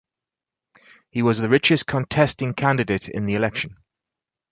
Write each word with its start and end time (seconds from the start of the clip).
He 1.11 1.21
was 1.21 1.37
the 1.39 1.47
richest 1.47 1.85
contesting 1.85 2.55
candidate 2.55 3.07
in 3.07 3.27
the 3.27 3.35
election. 3.35 3.77